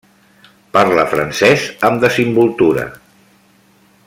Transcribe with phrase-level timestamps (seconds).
[0.77, 2.91] Parla francès amb desimboltura.